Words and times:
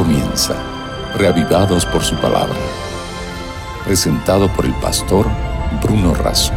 comienza, 0.00 0.54
reavivados 1.18 1.84
por 1.84 2.00
su 2.00 2.16
palabra. 2.16 2.56
Presentado 3.84 4.48
por 4.56 4.64
el 4.64 4.72
pastor 4.80 5.26
Bruno 5.82 6.14
Razo. 6.14 6.54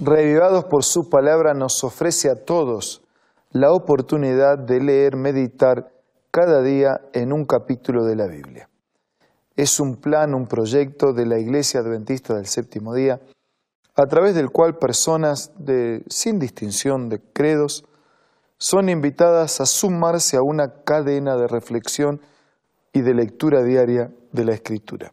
Reavivados 0.00 0.64
por 0.64 0.82
su 0.82 1.10
palabra 1.10 1.52
nos 1.52 1.84
ofrece 1.84 2.30
a 2.30 2.42
todos 2.42 3.02
la 3.50 3.70
oportunidad 3.70 4.56
de 4.56 4.80
leer, 4.80 5.16
meditar 5.16 5.92
cada 6.30 6.62
día 6.62 7.02
en 7.12 7.30
un 7.30 7.44
capítulo 7.44 8.06
de 8.06 8.16
la 8.16 8.28
Biblia. 8.28 8.70
Es 9.56 9.78
un 9.78 9.96
plan, 9.96 10.34
un 10.34 10.46
proyecto 10.46 11.12
de 11.12 11.26
la 11.26 11.38
Iglesia 11.38 11.80
Adventista 11.80 12.32
del 12.32 12.46
Séptimo 12.46 12.94
Día, 12.94 13.20
a 13.94 14.06
través 14.06 14.34
del 14.34 14.48
cual 14.48 14.78
personas 14.78 15.52
de, 15.58 16.02
sin 16.08 16.38
distinción 16.38 17.10
de 17.10 17.20
credos 17.34 17.84
son 18.62 18.88
invitadas 18.88 19.60
a 19.60 19.66
sumarse 19.66 20.36
a 20.36 20.42
una 20.42 20.84
cadena 20.84 21.36
de 21.36 21.48
reflexión 21.48 22.20
y 22.92 23.00
de 23.00 23.12
lectura 23.12 23.64
diaria 23.64 24.14
de 24.30 24.44
la 24.44 24.52
Escritura. 24.52 25.12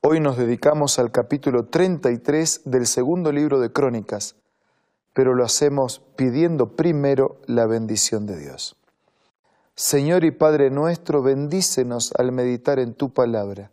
Hoy 0.00 0.20
nos 0.20 0.38
dedicamos 0.38 0.98
al 0.98 1.12
capítulo 1.12 1.66
33 1.66 2.62
del 2.64 2.86
segundo 2.86 3.30
libro 3.30 3.60
de 3.60 3.70
Crónicas, 3.70 4.36
pero 5.12 5.34
lo 5.34 5.44
hacemos 5.44 6.00
pidiendo 6.16 6.74
primero 6.74 7.42
la 7.44 7.66
bendición 7.66 8.24
de 8.24 8.38
Dios. 8.38 8.74
Señor 9.74 10.24
y 10.24 10.30
Padre 10.30 10.70
nuestro, 10.70 11.22
bendícenos 11.22 12.14
al 12.16 12.32
meditar 12.32 12.78
en 12.78 12.94
tu 12.94 13.12
palabra. 13.12 13.70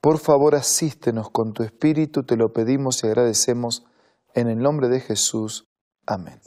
Por 0.00 0.18
favor, 0.18 0.54
asístenos 0.54 1.28
con 1.30 1.54
tu 1.54 1.64
Espíritu, 1.64 2.22
te 2.22 2.36
lo 2.36 2.52
pedimos 2.52 3.02
y 3.02 3.08
agradecemos 3.08 3.84
en 4.34 4.46
el 4.46 4.58
nombre 4.58 4.88
de 4.88 5.00
Jesús. 5.00 5.66
Amén. 6.06 6.40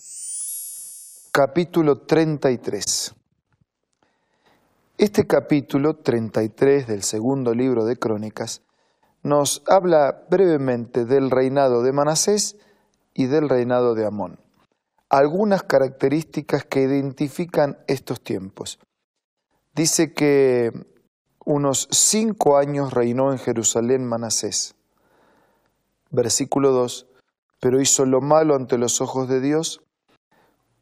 Capítulo 1.35 1.97
33. 1.97 3.15
Este 4.99 5.25
capítulo 5.25 5.95
33 5.95 6.85
del 6.85 7.01
segundo 7.01 7.55
libro 7.55 7.85
de 7.85 7.97
Crónicas 7.97 8.61
nos 9.23 9.63
habla 9.67 10.25
brevemente 10.29 11.05
del 11.05 11.31
reinado 11.31 11.81
de 11.81 11.91
Manasés 11.91 12.57
y 13.15 13.25
del 13.25 13.49
reinado 13.49 13.95
de 13.95 14.05
Amón 14.05 14.37
algunas 15.13 15.61
características 15.61 16.65
que 16.65 16.81
identifican 16.81 17.77
estos 17.85 18.19
tiempos. 18.21 18.79
Dice 19.75 20.11
que 20.11 20.71
unos 21.45 21.87
cinco 21.91 22.57
años 22.57 22.93
reinó 22.93 23.31
en 23.31 23.37
Jerusalén 23.37 24.05
Manasés. 24.05 24.73
Versículo 26.09 26.71
2. 26.71 27.05
Pero 27.59 27.79
hizo 27.79 28.07
lo 28.07 28.21
malo 28.21 28.55
ante 28.55 28.79
los 28.79 29.01
ojos 29.01 29.29
de 29.29 29.39
Dios, 29.39 29.82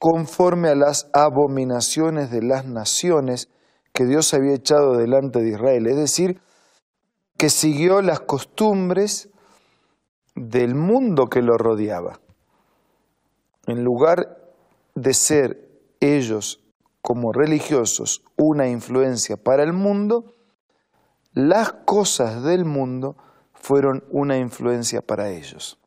conforme 0.02 0.70
a 0.70 0.76
las 0.76 1.12
abominaciones 1.14 2.32
de 2.32 2.42
las 2.42 2.66
naciones 2.66 3.50
que 3.94 4.08
Dios 4.08 4.34
había 4.34 4.56
echado 4.56 4.98
delante 4.98 5.42
de 5.42 5.50
Israel. 5.50 5.86
Es 5.86 5.96
decir, 5.96 6.42
que 7.38 7.52
siguió 7.52 8.02
las 8.02 8.20
costumbres 8.22 9.30
del 10.34 10.74
mundo 10.74 11.28
que 11.28 11.44
lo 11.44 11.56
rodeaba 11.56 12.20
en 13.68 13.84
lugar 13.84 14.40
de 14.96 15.14
ser 15.14 15.70
ellos 16.00 16.64
como 17.04 17.32
religiosos 17.32 18.24
una 18.38 18.68
influencia 18.70 19.38
para 19.38 19.62
el 19.62 19.72
mundo, 19.72 20.34
las 21.34 21.74
cosas 21.86 22.42
del 22.42 22.66
mundo 22.66 23.18
fueron 23.54 24.04
una 24.10 24.40
influencia 24.40 25.04
para 25.04 25.30
ellos. 25.30 25.81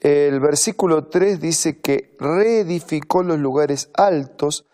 El 0.00 0.40
versículo 0.40 1.08
3 1.08 1.40
dice 1.40 1.78
que 1.78 2.16
reedificó 2.18 3.22
los 3.22 3.38
lugares 3.38 3.90
altos 3.94 4.66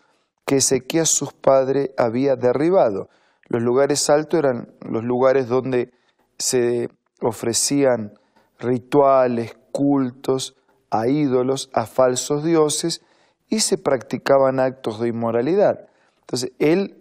que 0.44 0.58
Ezequías 0.58 1.08
sus 1.08 1.32
padres 1.32 1.90
había 1.96 2.36
derribado. 2.36 3.10
Los 3.48 3.60
lugares 3.62 4.08
altos 4.08 4.38
eran 4.38 4.72
los 4.80 5.02
lugares 5.02 5.48
donde 5.48 5.92
se 6.38 6.90
ofrecían 7.20 8.14
rituales, 8.60 9.56
cultos, 9.72 10.54
a 10.90 11.08
ídolos, 11.08 11.70
a 11.72 11.86
falsos 11.86 12.44
dioses 12.44 13.02
y 13.48 13.60
se 13.60 13.78
practicaban 13.78 14.60
actos 14.60 15.00
de 15.00 15.08
inmoralidad. 15.08 15.88
Entonces, 16.20 16.52
él 16.60 16.96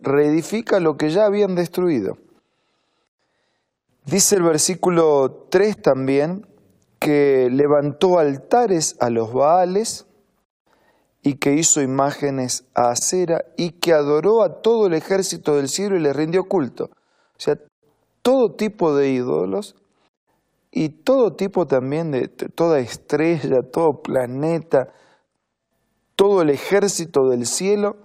reedifica 0.00 0.78
lo 0.78 0.96
que 0.96 1.10
ya 1.10 1.26
habían 1.26 1.56
destruido. 1.56 2.18
Dice 4.04 4.36
el 4.36 4.42
versículo 4.42 5.48
3 5.50 5.82
también 5.82 6.46
que 7.06 7.48
levantó 7.52 8.18
altares 8.18 8.96
a 8.98 9.10
los 9.10 9.32
Baales 9.32 10.06
y 11.22 11.34
que 11.34 11.52
hizo 11.52 11.80
imágenes 11.80 12.64
a 12.74 12.90
acera 12.90 13.44
y 13.56 13.70
que 13.78 13.92
adoró 13.92 14.42
a 14.42 14.60
todo 14.60 14.88
el 14.88 14.94
ejército 14.94 15.54
del 15.54 15.68
cielo 15.68 15.94
y 15.96 16.00
le 16.00 16.12
rindió 16.12 16.48
culto. 16.48 16.86
O 16.86 17.38
sea, 17.38 17.60
todo 18.22 18.56
tipo 18.56 18.92
de 18.92 19.10
ídolos 19.10 19.76
y 20.72 20.88
todo 20.88 21.34
tipo 21.34 21.68
también 21.68 22.10
de 22.10 22.26
toda 22.26 22.80
estrella, 22.80 23.62
todo 23.62 24.02
planeta, 24.02 24.92
todo 26.16 26.42
el 26.42 26.50
ejército 26.50 27.28
del 27.28 27.46
cielo 27.46 27.98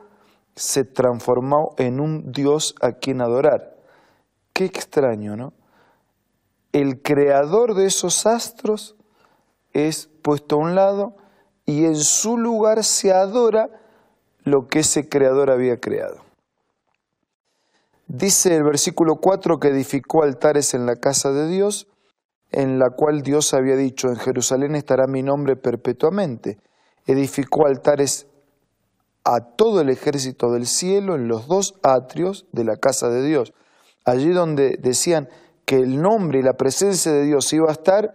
se 0.55 0.83
transformó 0.83 1.73
en 1.79 1.99
un 1.99 2.31
Dios 2.31 2.75
a 2.81 2.91
quien 2.91 3.21
adorar. 3.21 3.77
Qué 4.53 4.65
extraño, 4.65 5.35
¿no? 5.35 5.53
El 6.73 7.01
creador 7.01 7.73
de 7.73 7.87
esos 7.87 8.25
astros 8.25 8.95
es 9.73 10.09
puesto 10.21 10.55
a 10.55 10.59
un 10.59 10.75
lado 10.75 11.15
y 11.65 11.85
en 11.85 11.95
su 11.95 12.37
lugar 12.37 12.83
se 12.83 13.13
adora 13.13 13.69
lo 14.43 14.67
que 14.67 14.79
ese 14.79 15.07
creador 15.09 15.51
había 15.51 15.79
creado. 15.79 16.23
Dice 18.07 18.55
el 18.55 18.63
versículo 18.63 19.17
4 19.17 19.59
que 19.59 19.69
edificó 19.69 20.23
altares 20.23 20.73
en 20.73 20.85
la 20.85 20.97
casa 20.97 21.31
de 21.31 21.47
Dios 21.47 21.87
en 22.51 22.79
la 22.79 22.89
cual 22.89 23.21
Dios 23.21 23.53
había 23.53 23.77
dicho, 23.77 24.09
en 24.09 24.17
Jerusalén 24.17 24.75
estará 24.75 25.07
mi 25.07 25.23
nombre 25.23 25.55
perpetuamente. 25.55 26.59
Edificó 27.05 27.65
altares 27.65 28.27
a 29.23 29.39
todo 29.55 29.81
el 29.81 29.89
ejército 29.89 30.51
del 30.51 30.67
cielo 30.67 31.15
en 31.15 31.27
los 31.27 31.47
dos 31.47 31.75
atrios 31.81 32.45
de 32.51 32.65
la 32.65 32.75
casa 32.75 33.09
de 33.09 33.23
Dios. 33.23 33.53
Allí 34.03 34.29
donde 34.29 34.77
decían 34.81 35.29
que 35.71 35.77
el 35.77 36.01
nombre 36.01 36.39
y 36.39 36.41
la 36.41 36.57
presencia 36.57 37.13
de 37.13 37.23
Dios 37.23 37.53
iba 37.53 37.69
a 37.69 37.71
estar, 37.71 38.13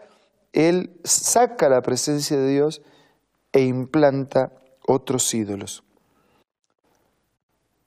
Él 0.53 1.01
saca 1.05 1.71
la 1.71 1.81
presencia 1.81 2.37
de 2.37 2.47
Dios 2.51 2.83
e 3.51 3.63
implanta 3.63 4.53
otros 4.87 5.33
ídolos. 5.33 5.83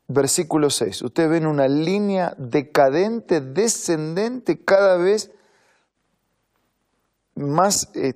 Versículo 0.08 0.72
6. 0.72 1.04
Ustedes 1.04 1.30
ven 1.30 1.46
una 1.46 1.68
línea 1.68 2.34
decadente, 2.40 3.42
descendente 3.42 4.66
cada 4.66 4.98
vez 4.98 5.30
más 7.36 7.92
eh, 7.94 8.16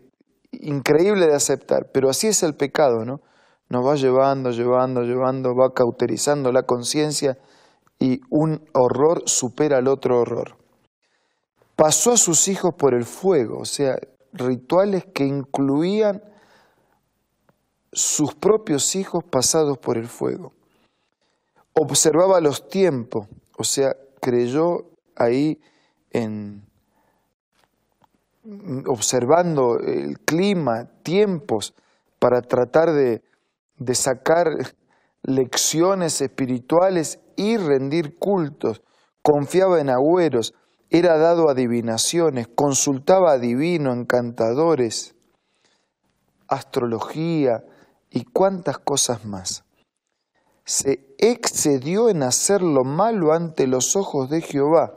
increíble 0.53 1.27
de 1.27 1.35
aceptar, 1.35 1.91
pero 1.93 2.09
así 2.09 2.25
es 2.25 2.41
el 2.41 2.55
pecado, 2.55 3.05
¿no? 3.05 3.21
Nos 3.69 3.85
va 3.85 3.93
llevando, 3.93 4.49
llevando, 4.49 5.03
llevando, 5.03 5.55
va 5.55 5.71
cauterizando 5.71 6.51
la 6.51 6.63
conciencia 6.63 7.37
y 7.99 8.21
un 8.31 8.67
horror 8.73 9.21
supera 9.27 9.77
al 9.77 9.87
otro 9.87 10.19
horror. 10.19 10.62
Pasó 11.75 12.13
a 12.13 12.17
sus 12.17 12.47
hijos 12.47 12.75
por 12.75 12.93
el 12.93 13.05
fuego, 13.05 13.59
o 13.59 13.65
sea, 13.65 13.95
rituales 14.31 15.05
que 15.13 15.25
incluían 15.25 16.21
sus 17.91 18.33
propios 18.35 18.95
hijos 18.95 19.23
pasados 19.23 19.77
por 19.77 19.97
el 19.97 20.07
fuego. 20.07 20.53
Observaba 21.73 22.39
los 22.41 22.67
tiempos, 22.67 23.27
o 23.57 23.63
sea, 23.63 23.95
creyó 24.21 24.91
ahí 25.15 25.59
en, 26.11 26.63
observando 28.87 29.79
el 29.79 30.19
clima, 30.19 30.89
tiempos, 31.03 31.73
para 32.19 32.41
tratar 32.41 32.91
de, 32.91 33.23
de 33.77 33.95
sacar 33.95 34.47
lecciones 35.23 36.21
espirituales 36.21 37.19
y 37.35 37.57
rendir 37.57 38.17
cultos. 38.17 38.81
Confiaba 39.21 39.79
en 39.79 39.89
agüeros, 39.89 40.53
era 40.93 41.17
dado 41.17 41.49
adivinaciones, 41.49 42.47
consultaba 42.47 43.31
a 43.31 43.39
divino, 43.39 43.91
encantadores, 43.91 45.15
astrología 46.47 47.63
y 48.11 48.25
cuantas 48.25 48.77
cosas 48.77 49.25
más. 49.25 49.63
Se 50.65 51.15
excedió 51.17 52.09
en 52.09 52.21
hacer 52.21 52.61
lo 52.61 52.83
malo 52.83 53.33
ante 53.33 53.65
los 53.65 53.95
ojos 53.95 54.29
de 54.29 54.41
Jehová. 54.41 54.93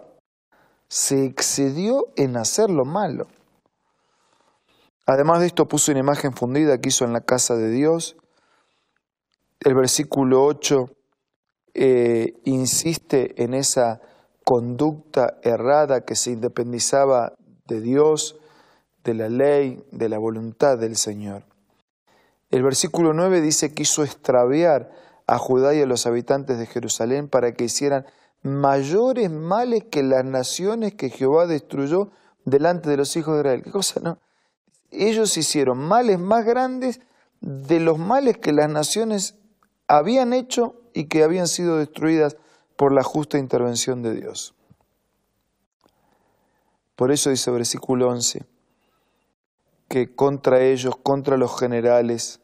Se 0.88 1.24
excedió 1.24 2.08
en 2.16 2.36
hacer 2.36 2.68
lo 2.68 2.84
malo. 2.84 3.26
Además 5.06 5.40
de 5.40 5.46
esto 5.46 5.66
puso 5.66 5.92
una 5.92 6.00
imagen 6.00 6.34
fundida 6.34 6.78
que 6.78 6.90
hizo 6.90 7.06
en 7.06 7.14
la 7.14 7.22
casa 7.22 7.56
de 7.56 7.70
Dios. 7.70 8.16
El 9.60 9.74
versículo 9.74 10.44
8 10.44 10.90
eh, 11.72 12.34
insiste 12.44 13.42
en 13.42 13.54
esa 13.54 14.02
conducta 14.46 15.38
errada 15.42 16.04
que 16.04 16.14
se 16.14 16.30
independizaba 16.30 17.32
de 17.66 17.80
Dios, 17.80 18.36
de 19.02 19.12
la 19.12 19.28
ley, 19.28 19.84
de 19.90 20.08
la 20.08 20.18
voluntad 20.18 20.78
del 20.78 20.94
Señor. 20.94 21.42
El 22.50 22.62
versículo 22.62 23.12
9 23.12 23.40
dice 23.40 23.74
que 23.74 23.82
hizo 23.82 24.04
extraviar 24.04 24.92
a 25.26 25.36
Judá 25.38 25.74
y 25.74 25.82
a 25.82 25.86
los 25.86 26.06
habitantes 26.06 26.58
de 26.60 26.66
Jerusalén 26.66 27.28
para 27.28 27.54
que 27.54 27.64
hicieran 27.64 28.06
mayores 28.44 29.32
males 29.32 29.82
que 29.90 30.04
las 30.04 30.24
naciones 30.24 30.94
que 30.94 31.10
Jehová 31.10 31.48
destruyó 31.48 32.12
delante 32.44 32.88
de 32.88 32.98
los 32.98 33.16
hijos 33.16 33.34
de 33.34 33.40
Israel. 33.40 33.64
¿Qué 33.64 33.72
cosa 33.72 33.98
no? 33.98 34.20
Ellos 34.92 35.36
hicieron 35.36 35.78
males 35.78 36.20
más 36.20 36.44
grandes 36.44 37.00
de 37.40 37.80
los 37.80 37.98
males 37.98 38.38
que 38.38 38.52
las 38.52 38.70
naciones 38.70 39.34
habían 39.88 40.32
hecho 40.32 40.76
y 40.94 41.06
que 41.06 41.24
habían 41.24 41.48
sido 41.48 41.78
destruidas 41.78 42.36
por 42.76 42.92
la 42.92 43.02
justa 43.02 43.38
intervención 43.38 44.02
de 44.02 44.14
Dios. 44.14 44.54
Por 46.94 47.12
eso 47.12 47.30
dice 47.30 47.50
versículo 47.50 48.08
11, 48.08 48.44
que 49.88 50.14
contra 50.14 50.60
ellos, 50.62 50.96
contra 50.96 51.36
los 51.36 51.58
generales, 51.58 52.40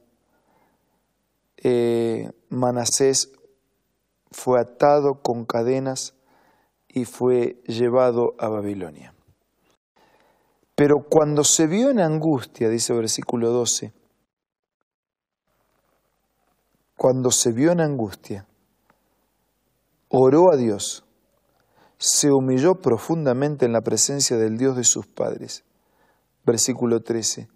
eh, 1.56 2.31
Manasés 2.49 3.32
fue 4.31 4.61
atado 4.61 5.23
con 5.23 5.44
cadenas 5.44 6.14
y 6.88 7.05
fue 7.05 7.62
llevado 7.67 8.34
a 8.38 8.49
Babilonia. 8.49 9.14
Pero 10.75 11.05
cuando 11.08 11.44
se 11.44 11.67
vio 11.67 11.90
en 11.90 12.00
angustia, 12.00 12.69
dice 12.69 12.93
versículo 12.93 13.50
12, 13.50 13.93
cuando 16.96 17.31
se 17.31 17.52
vio 17.52 17.73
en 17.73 17.81
angustia, 17.81 18.46
oró 20.12 20.53
a 20.53 20.56
Dios, 20.56 21.05
se 21.97 22.31
humilló 22.31 22.76
profundamente 22.76 23.64
en 23.64 23.73
la 23.73 23.81
presencia 23.81 24.37
del 24.37 24.59
Dios 24.59 24.76
de 24.76 24.85
sus 24.85 25.06
padres. 25.06 25.64
Versículo 26.44 27.00
13. 27.00 27.49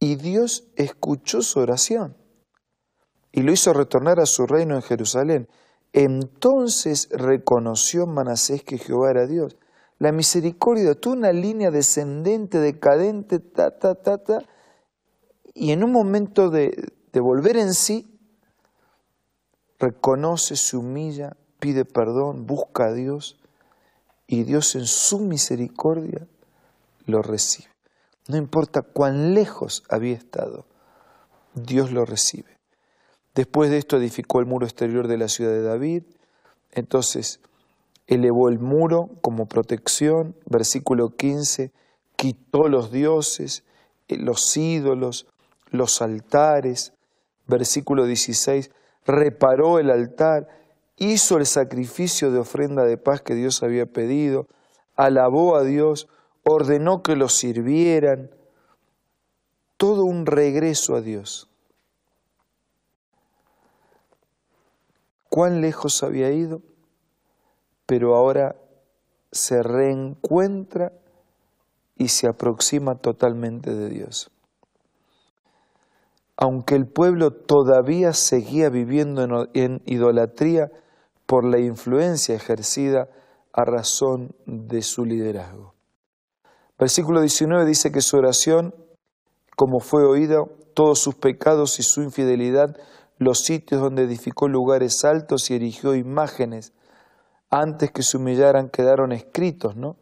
Y 0.00 0.16
Dios 0.16 0.64
escuchó 0.76 1.42
su 1.42 1.60
oración 1.60 2.16
y 3.30 3.42
lo 3.42 3.52
hizo 3.52 3.72
retornar 3.72 4.18
a 4.18 4.26
su 4.26 4.46
reino 4.46 4.74
en 4.74 4.82
Jerusalén. 4.82 5.48
Entonces 5.92 7.08
reconoció 7.12 8.06
Manasés 8.06 8.64
que 8.64 8.78
Jehová 8.78 9.10
era 9.10 9.26
Dios. 9.26 9.56
La 9.98 10.10
misericordia 10.10 10.94
tuvo 10.94 11.14
una 11.14 11.32
línea 11.32 11.70
descendente, 11.70 12.58
decadente, 12.58 13.38
ta, 13.38 13.78
ta, 13.78 13.94
ta, 13.94 14.18
ta, 14.18 14.38
y 15.54 15.70
en 15.70 15.84
un 15.84 15.92
momento 15.92 16.50
de, 16.50 16.92
de 17.12 17.20
volver 17.20 17.56
en 17.56 17.72
sí, 17.72 18.11
reconoce, 19.82 20.54
se 20.56 20.76
humilla, 20.76 21.36
pide 21.58 21.84
perdón, 21.84 22.46
busca 22.46 22.86
a 22.86 22.92
Dios 22.92 23.38
y 24.28 24.44
Dios 24.44 24.76
en 24.76 24.86
su 24.86 25.18
misericordia 25.18 26.26
lo 27.04 27.20
recibe. 27.20 27.68
No 28.28 28.36
importa 28.36 28.82
cuán 28.82 29.34
lejos 29.34 29.82
había 29.90 30.14
estado, 30.14 30.66
Dios 31.54 31.90
lo 31.90 32.04
recibe. 32.04 32.58
Después 33.34 33.70
de 33.70 33.78
esto 33.78 33.96
edificó 33.96 34.38
el 34.38 34.46
muro 34.46 34.66
exterior 34.66 35.08
de 35.08 35.18
la 35.18 35.28
ciudad 35.28 35.50
de 35.50 35.62
David, 35.62 36.04
entonces 36.70 37.40
elevó 38.06 38.48
el 38.48 38.60
muro 38.60 39.10
como 39.20 39.46
protección, 39.46 40.36
versículo 40.46 41.16
15, 41.16 41.72
quitó 42.14 42.68
los 42.68 42.92
dioses, 42.92 43.64
eh, 44.06 44.16
los 44.16 44.56
ídolos, 44.56 45.26
los 45.70 46.00
altares, 46.02 46.92
versículo 47.48 48.06
16, 48.06 48.70
reparó 49.06 49.78
el 49.78 49.90
altar, 49.90 50.48
hizo 50.96 51.38
el 51.38 51.46
sacrificio 51.46 52.30
de 52.30 52.38
ofrenda 52.38 52.84
de 52.84 52.96
paz 52.96 53.22
que 53.22 53.34
Dios 53.34 53.62
había 53.62 53.86
pedido, 53.86 54.46
alabó 54.96 55.56
a 55.56 55.64
Dios, 55.64 56.08
ordenó 56.44 57.02
que 57.02 57.16
lo 57.16 57.28
sirvieran, 57.28 58.30
todo 59.76 60.04
un 60.04 60.26
regreso 60.26 60.94
a 60.94 61.00
Dios. 61.00 61.48
Cuán 65.28 65.60
lejos 65.60 66.02
había 66.02 66.30
ido, 66.30 66.60
pero 67.86 68.14
ahora 68.14 68.56
se 69.30 69.62
reencuentra 69.62 70.92
y 71.96 72.08
se 72.08 72.26
aproxima 72.26 72.96
totalmente 72.96 73.74
de 73.74 73.88
Dios 73.88 74.30
aunque 76.36 76.74
el 76.74 76.86
pueblo 76.86 77.30
todavía 77.30 78.12
seguía 78.12 78.70
viviendo 78.70 79.48
en, 79.54 79.82
idolatría 79.86 80.70
por 81.26 81.44
la 81.44 81.58
influencia 81.58 82.34
ejercida 82.34 83.08
a 83.52 83.64
razón 83.64 84.34
de 84.46 84.82
su 84.82 85.04
liderazgo. 85.04 85.74
Versículo 86.78 87.20
19 87.20 87.64
dice 87.66 87.92
que 87.92 88.00
su 88.00 88.16
oración, 88.16 88.74
como 89.56 89.80
fue 89.80 90.04
oída, 90.04 90.42
todos 90.74 90.98
sus 90.98 91.14
pecados 91.14 91.78
y 91.78 91.82
su 91.82 92.02
infidelidad, 92.02 92.76
los 93.18 93.44
sitios 93.44 93.80
donde 93.80 94.04
edificó 94.04 94.48
lugares 94.48 95.04
altos 95.04 95.50
y 95.50 95.54
erigió 95.54 95.94
imágenes, 95.94 96.72
antes 97.50 97.92
que 97.92 98.02
se 98.02 98.16
humillaran 98.16 98.70
quedaron 98.70 99.12
escritos, 99.12 99.76
¿no? 99.76 99.96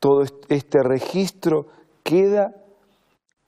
Todo 0.00 0.22
este 0.48 0.82
registro 0.82 1.66
queda 2.02 2.63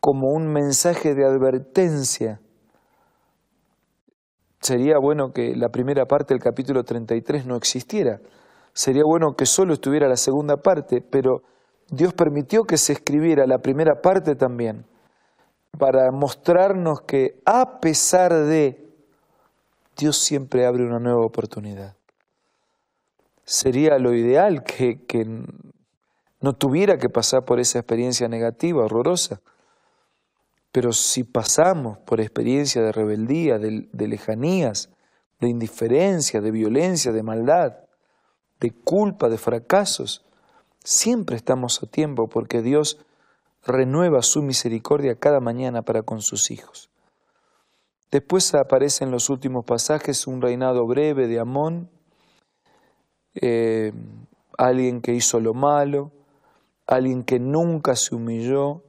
como 0.06 0.28
un 0.28 0.46
mensaje 0.46 1.16
de 1.16 1.24
advertencia. 1.24 2.40
Sería 4.60 4.98
bueno 4.98 5.32
que 5.32 5.56
la 5.56 5.70
primera 5.70 6.06
parte 6.06 6.32
del 6.32 6.40
capítulo 6.40 6.84
33 6.84 7.44
no 7.44 7.56
existiera. 7.56 8.20
Sería 8.72 9.02
bueno 9.04 9.34
que 9.34 9.46
solo 9.46 9.74
estuviera 9.74 10.06
la 10.06 10.16
segunda 10.16 10.58
parte, 10.58 11.00
pero 11.00 11.42
Dios 11.90 12.14
permitió 12.14 12.62
que 12.62 12.76
se 12.76 12.92
escribiera 12.92 13.48
la 13.48 13.58
primera 13.58 14.00
parte 14.00 14.36
también, 14.36 14.86
para 15.76 16.12
mostrarnos 16.12 17.00
que 17.00 17.40
a 17.44 17.80
pesar 17.80 18.32
de, 18.32 18.88
Dios 19.96 20.18
siempre 20.18 20.66
abre 20.66 20.84
una 20.84 21.00
nueva 21.00 21.26
oportunidad. 21.26 21.96
Sería 23.44 23.98
lo 23.98 24.14
ideal 24.14 24.62
que, 24.62 25.04
que 25.04 25.24
no 26.40 26.52
tuviera 26.52 26.96
que 26.96 27.08
pasar 27.08 27.44
por 27.44 27.58
esa 27.58 27.80
experiencia 27.80 28.28
negativa, 28.28 28.84
horrorosa. 28.84 29.40
Pero 30.76 30.92
si 30.92 31.24
pasamos 31.24 31.96
por 31.96 32.20
experiencia 32.20 32.82
de 32.82 32.92
rebeldía, 32.92 33.58
de, 33.58 33.88
lejanías, 34.06 34.90
de 35.40 35.48
indiferencia, 35.48 36.42
de 36.42 36.50
violencia, 36.50 37.12
de 37.12 37.22
maldad, 37.22 37.78
de 38.60 38.72
culpa, 38.72 39.30
de 39.30 39.38
fracasos, 39.38 40.26
siempre 40.84 41.36
estamos 41.36 41.82
a 41.82 41.86
tiempo 41.86 42.28
porque 42.28 42.60
Dios 42.60 42.98
renueva 43.64 44.20
su 44.20 44.42
misericordia 44.42 45.18
cada 45.18 45.40
mañana 45.40 45.80
para 45.80 46.02
con 46.02 46.20
sus 46.20 46.50
hijos. 46.50 46.90
Después 48.10 48.54
aparece 48.54 49.04
en 49.04 49.10
los 49.10 49.30
últimos 49.30 49.64
pasajes 49.64 50.26
un 50.26 50.42
reinado 50.42 50.86
breve 50.86 51.26
de 51.26 51.40
Amón, 51.40 51.88
eh, 53.40 53.94
alguien 54.58 55.00
que 55.00 55.14
hizo 55.14 55.40
lo 55.40 55.54
malo, 55.54 56.12
alguien 56.86 57.24
que 57.24 57.40
nunca 57.40 57.96
se 57.96 58.14
humilló, 58.14 58.82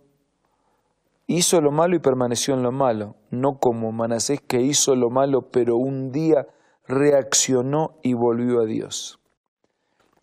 hizo 1.27 1.59
lo 1.61 1.71
malo 1.71 1.95
y 1.95 1.99
permaneció 1.99 2.53
en 2.53 2.63
lo 2.63 2.71
malo, 2.71 3.15
no 3.29 3.59
como 3.59 3.91
Manasés 3.91 4.41
que 4.41 4.61
hizo 4.61 4.95
lo 4.95 5.09
malo 5.09 5.51
pero 5.51 5.75
un 5.75 6.11
día 6.11 6.47
reaccionó 6.85 7.99
y 8.01 8.13
volvió 8.13 8.61
a 8.61 8.65
Dios. 8.65 9.19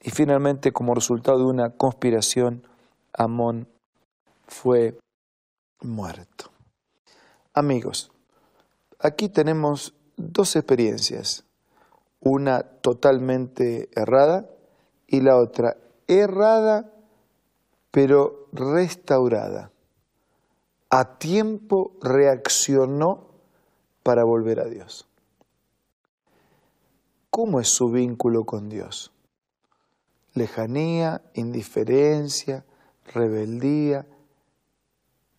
Y 0.00 0.10
finalmente, 0.10 0.72
como 0.72 0.94
resultado 0.94 1.38
de 1.38 1.44
una 1.44 1.70
conspiración, 1.70 2.66
Amón 3.12 3.68
fue 4.46 4.98
muerto. 5.80 6.50
Amigos, 7.54 8.10
aquí 8.98 9.28
tenemos 9.28 9.94
dos 10.16 10.56
experiencias, 10.56 11.44
una 12.20 12.62
totalmente 12.62 13.88
errada 13.94 14.50
y 15.06 15.20
la 15.20 15.36
otra 15.36 15.76
errada 16.06 16.90
pero 17.90 18.48
restaurada 18.52 19.70
a 20.96 21.18
tiempo 21.18 21.96
reaccionó 22.00 23.26
para 24.04 24.22
volver 24.22 24.60
a 24.60 24.66
Dios. 24.66 25.08
¿Cómo 27.30 27.58
es 27.58 27.66
su 27.66 27.90
vínculo 27.90 28.44
con 28.44 28.68
Dios? 28.68 29.10
Lejanía, 30.34 31.20
indiferencia, 31.34 32.64
rebeldía, 33.12 34.06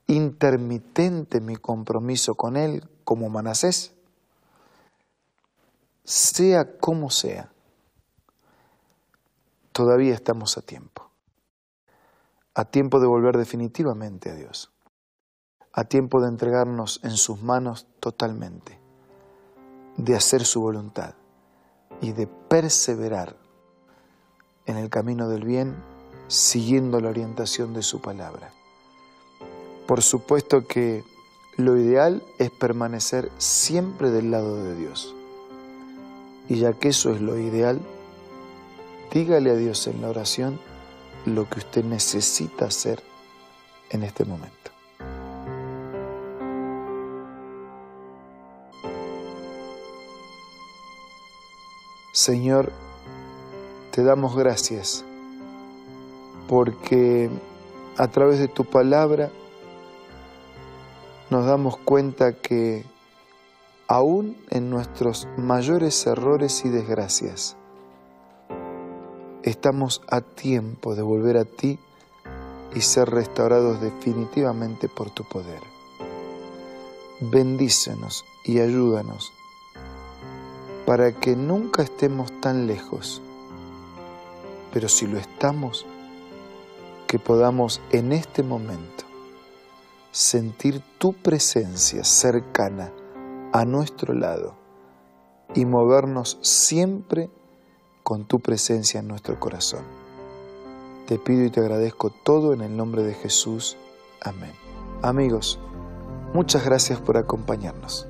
intermitente 0.07 1.39
mi 1.39 1.55
compromiso 1.55 2.35
con 2.35 2.57
Él 2.57 2.89
como 3.05 3.29
Manasés. 3.29 3.93
Sea 6.03 6.77
como 6.79 7.09
sea, 7.09 7.50
todavía 9.71 10.15
estamos 10.15 10.57
a 10.57 10.62
tiempo, 10.62 11.09
a 12.53 12.65
tiempo 12.65 13.00
de 13.00 13.07
volver 13.07 13.38
definitivamente 13.38 14.31
a 14.31 14.35
Dios 14.35 14.75
a 15.77 15.84
tiempo 15.84 16.22
de 16.22 16.29
entregarnos 16.29 17.01
en 17.03 17.17
sus 17.17 17.41
manos 17.41 17.86
totalmente, 18.00 18.79
de 19.98 20.15
hacer 20.15 20.46
su 20.46 20.62
voluntad 20.62 21.15
y 22.00 22.13
de 22.13 22.27
perseverar 22.27 23.36
en 24.65 24.77
el 24.77 24.89
camino 24.89 25.27
del 25.27 25.44
bien 25.44 25.75
siguiendo 26.29 27.01
la 27.01 27.10
orientación 27.10 27.74
de 27.74 27.84
su 27.84 28.01
palabra. 28.01 28.53
Por 29.86 30.01
supuesto 30.01 30.65
que 30.65 31.03
lo 31.58 31.75
ideal 31.77 32.24
es 32.39 32.51
permanecer 32.51 33.29
siempre 33.38 34.12
del 34.12 34.32
lado 34.32 34.63
de 34.63 34.77
Dios. 34.77 35.13
Y 36.48 36.55
ya 36.55 36.72
que 36.72 36.88
eso 36.88 37.13
es 37.13 37.20
lo 37.20 37.38
ideal, 37.38 37.82
dígale 39.12 39.51
a 39.51 39.55
Dios 39.55 39.88
en 39.88 40.01
la 40.01 40.08
oración 40.08 40.58
lo 41.25 41.50
que 41.50 41.60
usted 41.60 41.84
necesita 41.84 42.65
hacer 42.65 43.03
en 43.89 44.03
este 44.03 44.24
momento. 44.24 44.75
Señor, 52.15 52.72
te 53.91 54.01
damos 54.01 54.38
gracias 54.38 55.03
porque 56.48 57.29
a 57.98 58.07
través 58.07 58.39
de 58.39 58.48
tu 58.48 58.63
palabra 58.63 59.31
nos 61.29 61.45
damos 61.45 61.75
cuenta 61.75 62.31
que 62.31 62.86
aún 63.89 64.38
en 64.50 64.69
nuestros 64.69 65.27
mayores 65.36 66.07
errores 66.07 66.63
y 66.63 66.69
desgracias, 66.69 67.57
estamos 69.43 70.01
a 70.07 70.22
tiempo 70.22 70.95
de 70.95 71.01
volver 71.01 71.36
a 71.36 71.43
ti 71.43 71.79
y 72.74 72.79
ser 72.79 73.10
restaurados 73.10 73.81
definitivamente 73.81 74.88
por 74.88 75.10
tu 75.10 75.25
poder. 75.25 75.60
Bendícenos 77.19 78.24
y 78.45 78.62
ayúdanos 78.62 79.34
para 80.85 81.11
que 81.11 81.35
nunca 81.35 81.83
estemos 81.83 82.31
tan 82.41 82.67
lejos 82.67 83.21
pero 84.75 84.89
si 84.89 85.07
lo 85.07 85.17
estamos, 85.17 85.85
que 87.07 87.17
podamos 87.17 87.79
en 87.91 88.11
este 88.11 88.43
momento 88.43 89.05
sentir 90.11 90.81
tu 90.97 91.13
presencia 91.13 92.03
cercana 92.03 92.91
a 93.53 93.63
nuestro 93.63 94.13
lado 94.13 94.57
y 95.53 95.63
movernos 95.63 96.39
siempre 96.41 97.29
con 98.03 98.25
tu 98.25 98.41
presencia 98.41 98.99
en 98.99 99.07
nuestro 99.07 99.39
corazón. 99.39 99.85
Te 101.07 101.19
pido 101.19 101.45
y 101.45 101.51
te 101.51 101.61
agradezco 101.61 102.09
todo 102.09 102.51
en 102.51 102.59
el 102.59 102.75
nombre 102.75 103.03
de 103.03 103.13
Jesús. 103.13 103.77
Amén. 104.19 104.51
Amigos, 105.01 105.57
muchas 106.33 106.65
gracias 106.65 106.99
por 106.99 107.15
acompañarnos. 107.15 108.09